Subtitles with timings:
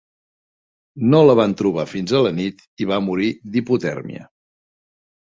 [1.11, 4.29] No la van trobar fins a la nit i va morir d'hipotèrmia.